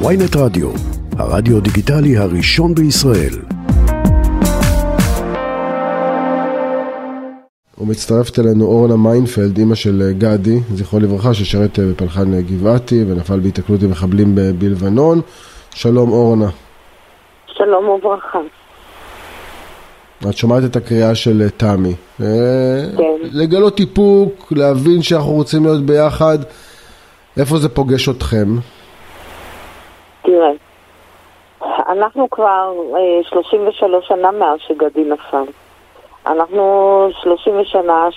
ynet 0.00 0.36
רדיו, 0.36 0.70
הרדיו 1.18 1.60
דיגיטלי 1.60 2.16
הראשון 2.16 2.74
בישראל. 2.74 3.34
ומצטרפת 7.78 8.38
אלינו 8.38 8.64
אורנה 8.64 8.96
מיינפלד, 8.96 9.58
אימא 9.58 9.74
של 9.74 10.02
אה, 10.02 10.12
גדי, 10.12 10.58
זכרו 10.74 11.00
לברכה, 11.00 11.34
ששירת 11.34 11.78
אה, 11.78 11.84
בפלחן 11.90 12.40
גבעתי 12.40 13.04
ונפל 13.08 13.40
בהתקלות 13.40 13.82
עם 13.82 13.90
מחבלים 13.90 14.34
בלבנון. 14.58 15.20
שלום 15.70 16.12
אורנה. 16.12 16.48
שלום 17.46 17.88
וברכה. 17.88 18.38
את 20.28 20.36
שומעת 20.36 20.64
את 20.64 20.76
הקריאה 20.76 21.14
של 21.14 21.42
אה, 21.42 21.50
תמי. 21.50 21.94
כן. 22.18 22.24
לגלות 23.32 23.80
איפוק, 23.80 24.52
להבין 24.56 25.02
שאנחנו 25.02 25.32
רוצים 25.32 25.64
להיות 25.64 25.82
ביחד. 25.86 26.38
איפה 27.36 27.58
זה 27.58 27.68
פוגש 27.68 28.08
אתכם? 28.08 28.48
תראה, 30.24 30.50
אנחנו 31.62 32.30
כבר 32.30 32.72
אה, 32.96 33.22
33 33.22 34.08
שנה 34.08 34.30
מאז 34.30 34.58
שגדי 34.66 35.04
נפל. 35.04 35.44
אנחנו 36.26 37.08
30 37.22 37.64
שנה 37.64 38.08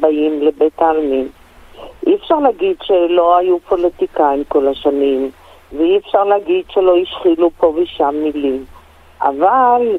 באים 0.00 0.40
לבית 0.42 0.82
העלמין. 0.82 1.28
אי 2.06 2.14
אפשר 2.14 2.38
להגיד 2.38 2.76
שלא 2.82 3.36
היו 3.36 3.58
פוליטיקאים 3.60 4.44
כל 4.44 4.68
השנים, 4.68 5.30
ואי 5.72 5.98
אפשר 5.98 6.24
להגיד 6.24 6.64
שלא 6.68 6.96
השחילו 6.96 7.50
פה 7.56 7.72
ושם 7.76 8.14
מילים. 8.22 8.64
אבל 9.22 9.96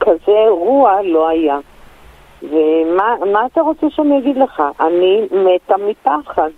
כזה 0.00 0.32
אירוע 0.44 1.02
לא 1.02 1.28
היה. 1.28 1.58
ומה 2.42 3.14
מה 3.32 3.46
אתה 3.46 3.60
רוצה 3.60 3.86
שאני 3.90 4.18
אגיד 4.18 4.36
לך? 4.36 4.62
אני 4.80 5.20
מתה 5.32 5.74
מפחד. 5.76 6.50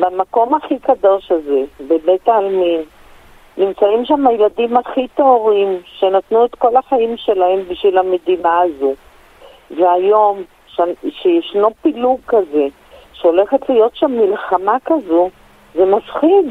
במקום 0.00 0.54
הכי 0.54 0.78
קדוש 0.78 1.32
הזה, 1.32 1.62
בבית 1.80 2.28
העלמין, 2.28 2.82
נמצאים 3.56 4.04
שם 4.04 4.26
הילדים 4.26 4.76
הכי 4.76 5.06
טהורים, 5.14 5.68
שנתנו 5.84 6.44
את 6.44 6.54
כל 6.54 6.76
החיים 6.76 7.14
שלהם 7.16 7.58
בשביל 7.68 7.98
המדינה 7.98 8.60
הזו. 8.60 8.92
והיום, 9.70 10.42
ש... 10.68 10.80
שישנו 11.22 11.70
פילוג 11.82 12.20
כזה, 12.26 12.66
שהולכת 13.12 13.68
להיות 13.68 13.96
שם 13.96 14.10
מלחמה 14.10 14.76
כזו, 14.84 15.28
זה 15.74 15.84
מפחיד. 15.84 16.46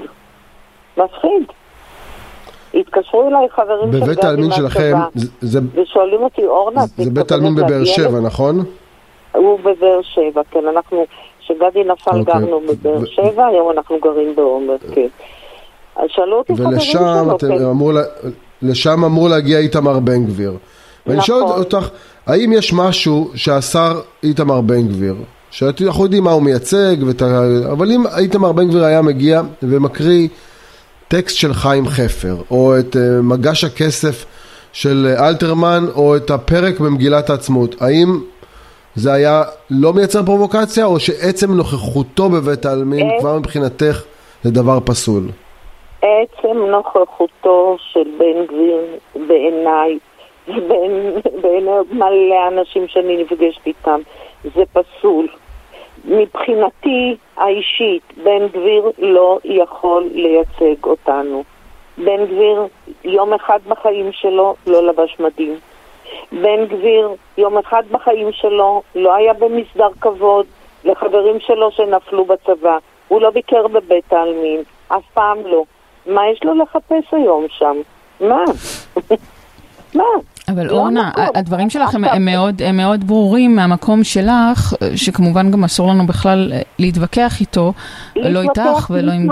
מפחיד. 0.98 1.44
התקשרו 2.74 3.28
אליי 3.28 3.50
חברים 3.50 3.92
של 3.92 4.00
בבית 4.00 4.18
גדי 4.18 4.28
העלמין 4.28 4.52
שלכם, 4.52 4.94
זה- 5.16 5.28
זה- 5.42 5.60
ושואלים 5.74 6.24
אותי, 6.24 6.46
אורנה, 6.46 6.84
את 6.84 6.90
זה 6.90 7.12
בית 7.12 7.32
העלמין 7.32 7.56
בבאר 7.56 7.86
שבע, 7.86 8.08
לזה?" 8.08 8.22
נכון? 8.22 8.56
הוא 9.36 9.60
בבאר 9.60 10.02
שבע, 10.02 10.42
כן, 10.52 10.68
אנחנו, 10.68 11.06
כשגדי 11.40 11.84
נפל 11.84 12.20
אוקיי. 12.20 12.24
גרנו 12.34 12.60
בבאר 12.60 13.00
ו- 13.02 13.08
שבע, 13.08 13.46
היום 13.48 13.72
אנחנו 13.72 13.98
גרים 14.02 14.36
בעומר, 14.36 14.76
כן. 14.96 15.08
אז 16.02 16.08
שאלו 16.10 16.38
אותי 16.38 16.54
חברים 16.54 16.70
ולשם 16.70 16.92
שלו, 16.94 17.38
כן. 17.40 17.66
אמרו, 17.66 17.92
לה- 17.92 18.04
לשם 18.62 19.04
אמור 19.04 19.30
להגיע 19.30 19.60
איתמר 19.60 20.00
בן 20.00 20.26
גביר. 20.26 20.54
ואני 21.06 21.18
נכון. 21.18 21.28
שואל 21.28 21.44
אותך, 21.44 21.90
האם 22.28 22.54
יש 22.54 22.74
משהו 22.74 23.32
שהשר 23.36 24.02
איתמר 24.24 24.62
בן 24.62 24.88
גביר, 24.88 25.16
שאנחנו 25.52 26.04
יודעים 26.04 26.24
מה 26.24 26.32
הוא 26.32 26.42
מייצג, 26.42 26.96
ואת 27.08 27.22
ה... 27.22 27.42
אבל 27.72 27.92
אם 27.92 28.04
איתמר 28.18 28.52
בן 28.52 28.68
גביר 28.68 28.84
היה 28.84 29.02
מגיע 29.02 29.42
ומקריא 29.64 30.28
טקסט 31.08 31.38
של 31.38 31.54
חיים 31.54 31.88
חפר, 31.88 32.36
או 32.52 32.80
את 32.80 32.96
אה, 32.98 33.22
מגש 33.22 33.64
הכסף 33.64 34.26
של 34.74 35.16
אלתרמן, 35.20 35.86
או 35.96 36.16
את 36.16 36.30
הפרק 36.32 36.80
במגילת 36.80 37.30
העצמאות, 37.30 37.76
האם 37.82 38.20
זה 38.96 39.14
היה 39.14 39.44
לא 39.70 39.94
מייצר 39.94 40.24
פרובוקציה, 40.26 40.86
או 40.86 41.00
שעצם 41.00 41.54
נוכחותו 41.54 42.30
בבית 42.30 42.66
העלמין 42.66 43.10
אה. 43.10 43.20
כבר 43.20 43.40
מבחינתך 43.40 44.02
זה 44.44 44.52
דבר 44.52 44.80
פסול? 44.86 45.24
עצם 46.02 46.58
נוכחותו 46.58 47.78
של 47.80 48.04
בן 48.18 48.46
גביר 48.46 48.78
בעיניי, 49.28 50.00
בעיני 51.42 51.72
מלא 51.92 52.48
אנשים 52.48 52.88
שאני 52.88 53.24
נפגשת 53.24 53.68
איתם, 53.68 54.00
זה 54.44 54.64
פסול. 54.74 55.28
מבחינתי 56.06 57.16
האישית, 57.38 58.03
בן 58.24 58.48
גביר 58.48 58.92
לא 58.98 59.40
יכול 59.44 60.09
לייצג 60.14 60.84
אותנו. 60.84 61.44
בן 61.98 62.25
גביר 62.25 62.68
יום 63.04 63.34
אחד 63.34 63.59
בחיים 63.68 64.12
שלו 64.12 64.56
לא 64.68 64.88
לבש 64.88 65.18
מדים. 65.20 65.56
בן 66.31 66.66
גביר 66.66 67.09
יום 67.38 67.58
אחד 67.58 67.84
בחיים 67.92 68.31
שלו 68.31 68.81
לא 68.96 69.16
היה 69.16 69.34
במסדר 69.34 69.88
כבוד 70.02 70.46
לחברים 70.84 71.40
שלו 71.40 71.72
שנפלו 71.72 72.25
בצבא. 72.25 72.78
הוא 73.08 73.22
לא 73.22 73.30
ביקר 73.30 73.68
בבית 73.68 74.14
העלמין, 74.14 74.64
אף 74.88 75.04
פעם 75.14 75.38
לא. 75.46 75.64
מה 76.06 76.22
יש 76.34 76.39
לו 76.44 76.63
לחפש 76.63 77.13
היום 77.13 77.45
שם? 77.50 77.75
מה? 78.19 78.44
מה? 79.95 80.03
אבל 80.50 80.66
לא 80.66 80.72
אורנה, 80.72 81.07
המקום. 81.07 81.25
הדברים 81.35 81.69
שלך 81.69 81.95
הם, 81.95 82.03
הם, 82.03 82.25
מאוד, 82.25 82.62
הם 82.66 82.78
מאוד 82.78 83.03
ברורים 83.03 83.56
מהמקום 83.56 84.03
שלך, 84.03 84.73
שכמובן 84.95 85.51
גם 85.51 85.63
אסור 85.63 85.88
לנו 85.88 86.07
בכלל 86.07 86.51
אה, 86.53 86.62
להתווכח 86.79 87.39
איתו, 87.39 87.73
לא 88.16 88.41
איתך 88.41 88.89
ולא 88.89 89.12
עם 89.12 89.29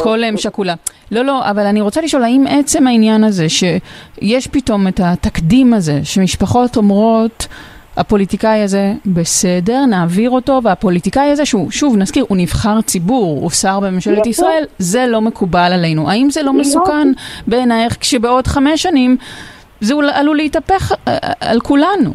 כל 0.00 0.24
אם 0.24 0.36
שכולה. 0.36 0.74
לא, 1.10 1.22
לא, 1.24 1.50
אבל 1.50 1.66
אני 1.66 1.80
רוצה 1.80 2.00
לשאול, 2.00 2.22
האם 2.22 2.44
עצם 2.48 2.86
העניין 2.86 3.24
הזה, 3.24 3.46
שיש 3.48 4.46
פתאום 4.46 4.88
את 4.88 5.00
התקדים 5.04 5.74
הזה, 5.74 6.00
שמשפחות 6.04 6.76
אומרות, 6.76 7.46
הפוליטיקאי 7.98 8.62
הזה 8.62 8.92
בסדר, 9.06 9.84
נעביר 9.86 10.30
אותו, 10.30 10.60
והפוליטיקאי 10.62 11.30
הזה, 11.30 11.46
שהוא, 11.46 11.70
שוב, 11.70 11.96
נזכיר, 11.96 12.24
הוא 12.28 12.36
נבחר 12.36 12.80
ציבור, 12.80 13.40
הוא 13.42 13.50
שר 13.50 13.80
בממשלת 13.80 14.18
יפה. 14.18 14.28
ישראל, 14.28 14.64
זה 14.78 15.06
לא 15.06 15.20
מקובל 15.20 15.70
עלינו. 15.74 16.10
האם 16.10 16.30
זה 16.30 16.42
לא 16.42 16.46
יופי. 16.46 16.60
מסוכן 16.60 17.08
בעינייך 17.46 17.96
כשבעוד 18.00 18.46
חמש 18.46 18.82
שנים 18.82 19.16
זה 19.80 19.94
עלול 20.14 20.36
להתהפך 20.36 20.92
אה, 20.92 21.18
אה, 21.22 21.32
על 21.40 21.60
כולנו? 21.60 22.10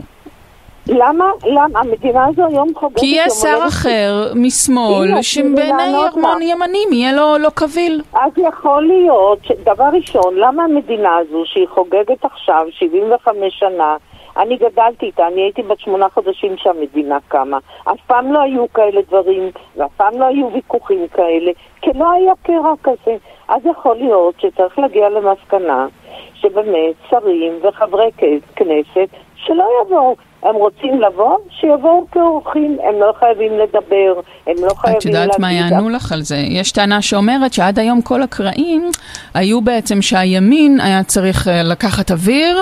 למה? 0.88 1.26
למה? 1.46 1.80
המדינה 1.80 2.26
הזו 2.26 2.46
היום 2.46 2.68
חוגגת... 2.76 3.00
כי 3.00 3.06
יהיה 3.06 3.30
שר. 3.30 3.60
אחר 3.68 4.32
משמאל, 4.36 5.22
שבעיני 5.22 5.84
המון 5.84 6.42
לך. 6.42 6.50
ימנים 6.50 6.90
יהיה 6.92 7.14
לו 7.14 7.38
לא 7.38 7.50
קביל. 7.50 8.02
אז 8.14 8.32
יכול 8.38 8.88
להיות, 8.88 9.40
דבר 9.64 9.90
ראשון, 9.94 10.36
למה 10.36 10.64
המדינה 10.64 11.10
הזו, 11.18 11.44
שהיא 11.46 11.68
חוגגת 11.68 12.26
עכשיו 12.26 12.66
75 12.70 13.36
שנה, 13.60 13.96
אני 14.38 14.58
גדלתי 14.58 15.06
איתה, 15.06 15.28
אני 15.28 15.42
הייתי 15.42 15.62
בת 15.62 15.80
שמונה 15.80 16.10
חודשים 16.10 16.58
שהמדינה 16.58 17.18
קמה. 17.28 17.58
אף 17.84 18.00
פעם 18.08 18.34
לא 18.34 18.42
היו 18.42 18.74
כאלה 18.74 19.02
דברים, 19.02 19.52
ואף 19.78 19.92
פעם 19.98 20.20
לא 20.20 20.26
היו 20.26 20.54
ויכוחים 20.54 21.08
כאלה, 21.08 21.52
כי 21.82 21.90
לא 21.96 22.12
היה 22.12 22.34
קרע 22.44 22.74
כזה. 22.84 23.16
אז 23.48 23.66
יכול 23.66 23.96
להיות 23.96 24.36
שצריך 24.40 24.80
להגיע 24.80 25.10
למסקנה 25.10 25.88
שבאמת 26.34 26.96
שרים 27.10 27.60
וחברי 27.62 28.12
כנסת 28.56 29.10
שלא 29.36 29.68
יבואו. 29.82 30.16
הם 30.44 30.56
רוצים 30.56 31.02
לבוא, 31.02 31.38
שיבואו 31.59 32.06
כאורחים, 32.12 32.78
הם 32.84 32.96
לא 33.00 33.14
חייבים 33.20 33.52
לדבר, 33.59 34.14
הם 34.48 34.56
לא 34.64 34.74
חייבים 34.74 34.98
את 35.00 35.06
יודעת 35.06 35.40
מה 35.40 35.48
להגיד- 35.54 35.72
יענו 35.72 35.90
לך 35.90 36.12
על 36.12 36.22
זה? 36.22 36.36
יש 36.38 36.72
טענה 36.72 37.02
שאומרת 37.02 37.54
שעד 37.54 37.80
היום 37.80 38.02
כל 38.02 38.22
הקרעים 38.22 38.90
היו 39.34 39.62
בעצם 39.62 40.02
שהימין 40.02 40.80
היה 40.80 41.03
צריך 41.03 41.48
אה, 41.48 41.64
לקחת 41.64 42.12
אוויר, 42.12 42.62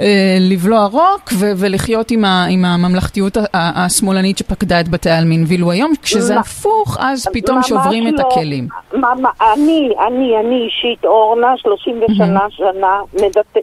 אה, 0.00 0.06
לבלוע 0.40 0.84
רוק 0.86 1.30
ו- 1.38 1.52
ולחיות 1.56 2.10
עם, 2.10 2.24
ה- 2.24 2.46
עם 2.50 2.64
הממלכתיות 2.64 3.36
השמאלנית 3.54 4.38
שפקדה 4.38 4.80
את 4.80 4.88
בתי 4.88 5.10
העלמין. 5.10 5.44
ואילו 5.48 5.70
היום 5.70 5.92
כשזה 6.02 6.34
מה- 6.34 6.40
הפוך, 6.40 6.96
אז 7.00 7.26
פתאום 7.32 7.62
שוברים 7.62 8.08
את 8.08 8.12
לא. 8.18 8.28
הכלים. 8.32 8.68
מה, 8.92 9.12
מה, 9.20 9.28
אני, 9.54 9.88
אני, 10.06 10.36
אני 10.40 10.64
אישית, 10.64 11.04
אורנה, 11.04 11.52
30 11.56 12.00
ושנה 12.02 12.40
שנה 12.50 13.00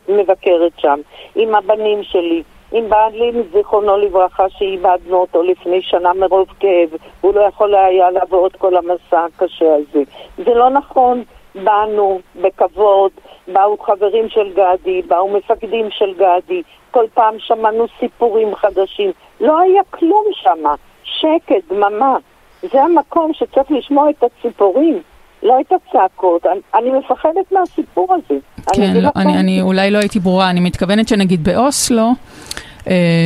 מבקרת 0.09 0.72
שם, 0.78 1.00
עם 1.36 1.56
הבנים 1.56 2.00
שלי, 2.03 2.44
עם 2.72 2.90
בעלי, 2.90 3.31
זיכרונו 3.53 3.97
לברכה, 3.97 4.50
שאיבדנו 4.50 5.18
אותו 5.18 5.44
לפני 5.44 5.81
שנה 5.81 6.13
מרוב 6.13 6.47
כאב, 6.59 6.90
הוא 7.22 7.34
לא 7.34 7.41
יכול 7.41 7.75
היה 7.75 8.12
לעבור 8.12 8.47
את 8.47 8.56
כל 8.56 8.78
המסע 8.78 9.25
הקשה 9.25 9.75
הזה. 9.75 10.03
זה 10.38 10.53
לא 10.53 10.69
נכון, 10.69 11.24
באנו 11.56 12.19
בכבוד, 12.42 13.12
באו 13.48 13.77
חברים 13.77 14.30
של 14.30 14.54
גדי, 14.54 15.01
באו 15.07 15.30
מפקדים 15.30 15.86
של 15.92 16.13
גדי, 16.13 16.62
כל 16.92 17.06
פעם 17.13 17.36
שמענו 17.39 17.86
סיפורים 18.00 18.56
חדשים, 18.56 19.12
לא 19.39 19.60
היה 19.60 19.81
כלום 19.89 20.25
שם, 20.33 20.63
שקט, 21.04 21.74
דממה. 21.74 22.18
זה 22.71 22.83
המקום 22.83 23.31
שצריך 23.33 23.71
לשמוע 23.71 24.10
את 24.10 24.24
הציפורים, 24.24 25.01
לא 25.44 25.60
את 25.60 25.71
הצעקות. 25.71 26.45
אני, 26.45 26.60
אני 26.75 26.92
מפחדת 27.00 27.51
מהסיפור 27.51 28.13
הזה. 28.13 28.39
כן, 28.74 28.83
אגיד 28.83 29.04
לא, 29.04 29.10
אני, 29.16 29.38
אני. 29.39 29.62
אולי 29.62 29.92
לא 29.92 29.98
הייתי 29.98 30.19
ברורה, 30.19 30.50
אני 30.50 30.60
מתכוונת 30.60 31.07
שנגיד 31.07 31.44
באוסלו, 31.44 32.12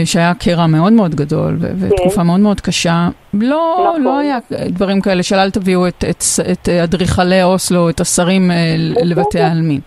שהיה 0.06 0.34
קרע 0.34 0.68
מאוד 0.68 0.94
מאוד 0.94 1.16
גדול 1.16 1.58
ו- 1.60 1.72
ותקופה 1.80 2.24
מאוד 2.24 2.40
מאוד 2.40 2.62
קשה, 2.62 3.08
לא, 3.34 3.74
כן. 3.78 3.84
נכון. 3.90 4.02
לא 4.02 4.18
היה 4.18 4.38
דברים 4.70 5.02
כאלה 5.02 5.24
של 5.24 5.36
אל 5.36 5.52
תביאו 5.52 5.88
את, 5.88 6.04
את, 6.10 6.24
את 6.52 6.70
אדריכלי 6.70 7.44
אוסלו, 7.44 7.90
את 7.90 8.00
השרים 8.02 8.52
אה, 8.52 8.76
לבתי. 9.04 9.40
העלמין. 9.40 9.80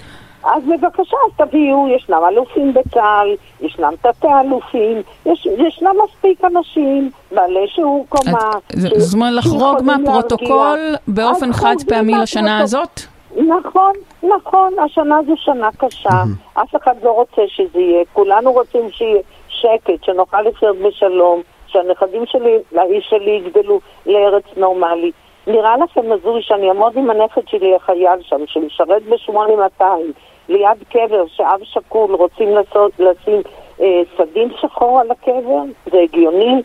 אז 0.57 0.63
בבקשה, 0.63 1.17
אז 1.27 1.47
תביאו, 1.49 1.87
ישנם 1.97 2.19
אלופים 2.33 2.75
בצה"ל, 2.75 3.29
ישנם 3.67 3.91
תתי-אלופים, 4.03 4.97
יש, 5.27 5.47
ישנם 5.69 5.91
מספיק 6.05 6.45
אנשים 6.45 7.11
בעלי 7.33 7.67
שיעור 7.75 8.07
קומה. 8.09 8.39
את- 8.57 8.81
זה- 8.81 8.89
ש- 8.89 8.93
זאת 8.99 9.15
אומרת 9.15 9.33
לחרוג 9.33 9.83
מהפרוטוקול. 9.83 10.79
באופן 11.09 11.53
חד 11.53 11.75
פעמי 11.89 12.13
לשנה 12.15 12.59
הזאת? 12.59 13.01
נכון, 13.37 13.93
נכון, 14.23 14.73
השנה 14.85 15.17
זו 15.27 15.33
שנה 15.37 15.69
קשה, 15.77 16.23
אף 16.55 16.77
אחד 16.83 16.95
לא 17.03 17.11
רוצה 17.11 17.43
שזה 17.49 17.79
יהיה, 17.81 18.05
כולנו 18.13 18.53
רוצים 18.53 18.81
שיהיה 18.91 19.21
שקט, 19.61 20.05
שנוכל 20.05 20.43
לחיות 20.43 20.76
בשלום, 20.76 21.43
שהנכדים 21.67 22.26
שלי, 22.26 22.58
האיש 22.76 23.06
שלי 23.11 23.31
יגדלו 23.31 23.81
לארץ 24.06 24.44
נורמלית. 24.56 25.14
נראה 25.47 25.76
לכם 25.76 26.12
הזוי 26.12 26.43
שאני 26.43 26.69
אעמוד 26.69 26.97
עם 26.97 27.11
הנכד 27.11 27.49
שלי 27.49 27.75
החייל 27.75 28.23
שם, 28.23 28.41
שמשרת 28.47 29.03
ב-8200, 29.03 29.85
ליד 30.49 30.79
קבר 30.91 31.26
שאב 31.26 31.61
שכול 31.62 32.14
רוצים 32.14 32.49
לעשות, 32.49 32.93
לשים 32.99 33.43
אה, 33.81 34.03
סדין 34.17 34.49
שחור 34.61 35.00
על 35.00 35.11
הקבר? 35.11 35.62
זה 35.93 35.99
הגיוני? 35.99 36.62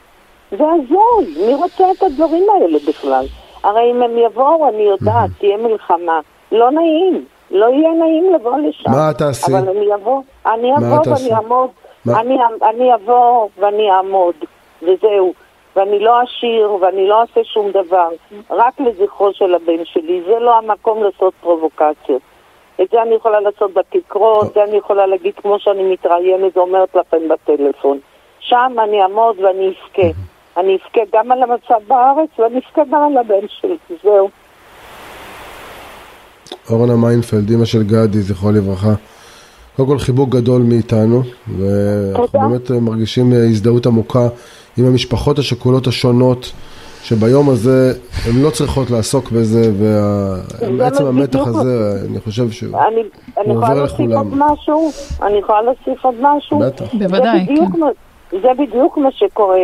זה 0.51 0.63
הזוי, 0.63 1.45
מי 1.47 1.53
רוצה 1.55 1.91
את 1.91 2.03
הדברים 2.03 2.43
האלה 2.49 2.77
בכלל? 2.88 3.25
הרי 3.63 3.91
אם 3.91 4.01
הם 4.01 4.17
יבואו, 4.17 4.69
אני 4.69 4.81
יודעת, 4.81 5.29
תהיה 5.39 5.57
מלחמה. 5.57 6.19
לא 6.51 6.71
נעים, 6.71 7.25
לא 7.51 7.65
יהיה 7.65 7.91
נעים 7.93 8.33
לבוא 8.33 8.57
לשם. 8.57 8.91
מה 8.91 9.13
תעשי? 9.17 9.51
אבל 9.51 9.69
אני 9.69 9.93
אבוא, 9.95 10.21
אני 10.45 10.75
אבוא? 10.75 11.13
ואני 11.13 11.33
אעמוד? 11.33 11.69
אני, 12.09 12.38
אני 12.69 12.94
אבוא 12.94 13.48
ואני 13.57 13.92
אעמוד, 13.92 14.36
וזהו. 14.81 15.33
ואני 15.75 16.00
לא 16.00 16.24
אשיר 16.24 16.71
ואני 16.81 17.07
לא 17.07 17.21
אעשה 17.21 17.44
שום 17.44 17.71
דבר, 17.71 18.09
רק 18.50 18.74
לזכרו 18.80 19.33
של 19.33 19.56
הבן 19.56 19.86
שלי. 19.86 20.21
זה 20.25 20.39
לא 20.39 20.57
המקום 20.57 21.03
לעשות 21.03 21.33
פרובוקציות. 21.42 22.21
את 22.81 22.89
זה 22.92 23.01
אני 23.01 23.15
יכולה 23.15 23.39
לעשות 23.39 23.74
בכיכרות, 23.74 24.48
את 24.48 24.53
זה 24.53 24.63
אני 24.63 24.77
יכולה 24.77 25.07
להגיד 25.07 25.33
כמו 25.36 25.59
שאני 25.59 25.83
מתראיינת 25.94 26.57
ואומרת 26.57 26.95
לכם 26.95 27.18
בטלפון. 27.30 28.00
שם 28.39 28.75
אני 28.83 29.01
אעמוד 29.01 29.39
ואני 29.39 29.68
אבכה. 29.68 30.07
אני 30.57 30.75
אבכה 30.75 31.01
גם 31.13 31.31
על 31.31 31.44
המצב 31.44 31.88
בארץ 31.88 32.30
ואני 32.39 32.57
אבכה 32.57 32.81
גם 32.92 33.03
על 33.03 33.18
הבן 33.18 33.48
שלי, 33.48 33.77
זהו. 34.03 34.30
אורנה 36.69 36.95
מיינפלד, 36.95 37.50
אימא 37.50 37.65
של 37.65 37.83
גדי, 37.83 38.19
זכרו 38.19 38.51
לברכה. 38.51 39.10
קודם 39.75 39.88
כל 39.88 40.00
חיבוק 40.00 40.29
גדול 40.29 40.62
מאיתנו, 40.62 41.21
ואנחנו. 41.57 42.39
באמת 42.39 42.71
מרגישים 42.71 43.33
הזדהות 43.33 43.85
עמוקה 43.85 44.27
עם 44.77 44.85
המשפחות 44.85 45.39
השכולות 45.39 45.88
השונות, 45.88 46.51
שביום 47.03 47.50
הזה 47.50 47.94
הן 48.25 48.41
לא 48.41 48.50
צריכות 48.50 48.91
לעסוק 48.91 49.31
בזה, 49.31 49.63
זה 49.63 50.00
ובעצם 50.62 51.06
המתח 51.06 51.39
בדיוק- 51.39 51.47
הזה, 51.47 52.01
אני 52.09 52.19
חושב 52.19 52.51
שהוא 52.51 52.77
אני, 52.77 53.01
אני 53.38 53.45
הוא 53.45 53.53
יכולה 53.53 53.68
עובר 53.68 53.73
להוסיף 53.79 54.00
לכולם. 54.00 54.18
עוד 54.18 54.27
משהו? 54.51 54.91
אני 55.23 55.38
יכולה 55.38 55.62
להוסיף 55.62 56.06
עוד 56.06 56.15
משהו? 56.21 56.59
בטח. 56.59 56.85
בוודאי, 56.94 57.39
זה 57.45 57.51
בדיוק, 57.51 57.71
כן. 57.74 57.79
מה, 57.79 57.88
זה 58.31 58.47
בדיוק 58.59 58.97
מה 58.97 59.09
שקורה. 59.12 59.57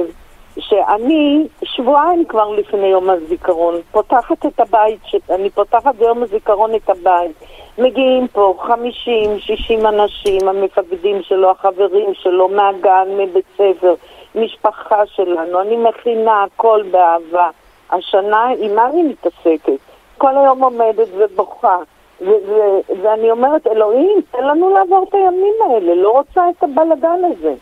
שאני 0.59 1.48
שבועיים 1.63 2.25
כבר 2.25 2.50
לפני 2.51 2.88
יום 2.88 3.09
הזיכרון 3.09 3.75
פותחת 3.92 4.45
את 4.45 4.59
הבית, 4.59 5.00
ש... 5.06 5.15
אני 5.30 5.50
פותחת 5.50 5.95
ביום 5.95 6.24
הזיכרון 6.24 6.75
את 6.75 6.89
הבית. 6.89 7.44
מגיעים 7.77 8.27
פה 8.27 8.57
50, 8.59 9.39
60 9.39 9.86
אנשים, 9.86 10.48
המפקדים 10.48 11.21
שלו, 11.24 11.51
החברים 11.51 12.13
שלו, 12.13 12.48
מהגן, 12.48 13.07
מבית 13.18 13.45
ספר, 13.54 13.95
משפחה 14.36 15.06
שלנו. 15.06 15.62
אני 15.62 15.77
מכינה 15.77 16.44
הכל 16.44 16.83
באהבה. 16.92 17.50
השנה, 17.92 18.48
עם 18.60 18.75
מה 18.75 18.89
אני 18.89 19.03
מתעסקת? 19.03 19.80
כל 20.18 20.38
היום 20.38 20.63
עומדת 20.63 21.07
ובוכה. 21.18 21.77
ו- 22.21 22.50
ו- 22.50 23.01
ואני 23.01 23.31
אומרת, 23.31 23.68
אלוהים, 23.68 24.21
תן 24.31 24.44
לנו 24.44 24.69
לעבור 24.69 25.06
את 25.10 25.13
הימים 25.13 25.53
האלה, 25.69 25.95
לא 25.95 26.10
רוצה 26.10 26.50
את 26.50 26.63
הבלגן 26.63 27.19
הזה. 27.31 27.53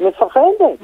מפחדת. 0.00 0.78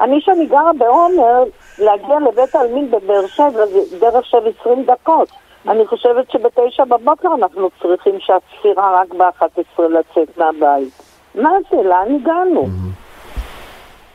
אני, 0.00 0.20
שאני 0.20 0.46
גרה 0.46 0.70
בעומר, 0.78 1.42
להגיע 1.78 2.16
לבית 2.28 2.54
העלמין 2.54 2.90
בבאר 2.90 3.26
שבע 3.26 3.66
זה 3.66 3.98
דרך 4.00 4.24
של 4.26 4.36
20 4.60 4.84
דקות. 4.86 5.28
אני 5.68 5.86
חושבת 5.86 6.30
שבתשע 6.30 6.84
בבוקר 6.84 7.28
אנחנו 7.40 7.68
צריכים 7.82 8.14
שהצפירה 8.20 9.00
רק 9.00 9.14
ב-11 9.14 9.82
לצאת 9.82 10.38
מהבית. 10.38 11.02
מה 11.34 11.50
זה? 11.70 11.76
לאן 11.88 12.14
הגענו? 12.14 12.68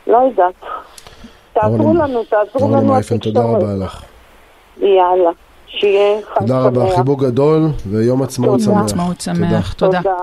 לא 0.06 0.16
יודעת. 0.18 0.54
תעזרו 1.52 1.84
אורנה- 1.84 2.06
לנו, 2.06 2.24
תעזרו 2.24 2.60
אורנה 2.60 2.76
לנו 2.76 2.92
מייפל, 2.92 3.18
תודה. 3.18 3.40
רבה 3.40 3.84
לך. 3.84 4.02
יאללה, 4.78 5.30
שיהיה 5.66 6.22
חג 6.22 6.40
תודה 6.40 6.60
רבה, 6.64 6.80
שמח. 6.86 6.94
חיבוק 6.96 7.20
גדול 7.20 7.62
ויום 7.90 8.22
עצמאות. 8.22 8.60
שמח. 8.60 8.82
עצמאות 8.84 9.20
שמח, 9.20 9.72
תודה. 9.72 9.98
תודה. 10.02 10.14